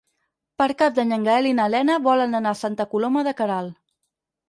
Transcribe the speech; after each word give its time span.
Per 0.61 0.65
Cap 0.79 0.95
d'Any 0.95 1.13
en 1.19 1.27
Gaël 1.27 1.51
i 1.51 1.53
na 1.59 1.69
Lena 1.75 2.01
volen 2.09 2.37
anar 2.43 2.57
a 2.57 2.61
Santa 2.65 2.91
Coloma 2.97 3.29
de 3.29 3.39
Queralt. 3.43 3.83